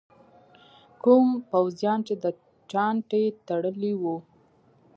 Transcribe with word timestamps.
کوم 1.03 1.27
پوځیان 1.51 1.99
چې 2.07 2.13
دا 2.21 2.29
چانټې 2.71 3.23
تړلي 3.47 3.93
وو. 4.01 4.15